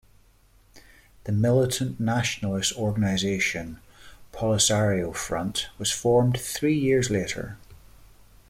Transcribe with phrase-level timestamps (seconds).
[1.25, 3.79] The militant nationalist organization
[4.33, 7.59] Polisario Front was formed three years later.